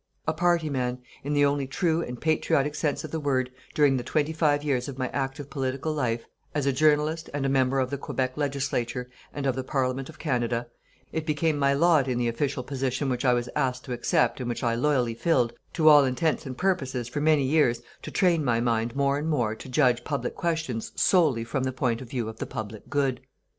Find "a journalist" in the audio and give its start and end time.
6.65-7.29